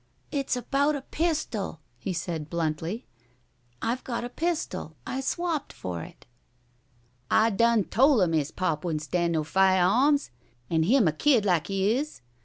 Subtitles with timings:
[0.31, 3.05] "It's about a pistol," he said, bluntly.
[3.83, 4.95] "I've got a pistol.
[5.05, 6.25] I swapped for it."
[7.29, 10.31] "I done tol' 'im his pop wouldn' stand no fiah awms,
[10.71, 12.21] an' him a kid like he is.